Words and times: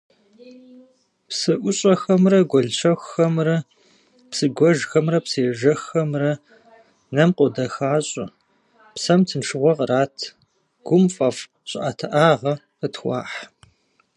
Псыӏущӏэхэмрэ 1.27 2.39
гуэл 2.49 2.69
щэхухэмрэ, 2.77 3.57
псыгуэжхэмрэ 4.29 5.17
псыежэххэмрэ 5.25 6.31
нэм 7.15 7.29
къодэхащӏэ, 7.37 8.25
псэм 8.95 9.19
тыншыгъуэ 9.27 9.73
кърат, 9.77 10.17
гум 10.85 11.03
фӏэфӏ 11.15 11.43
щӏыӏэтыӏагъэ 11.69 12.53
къытхуахь. 12.79 13.37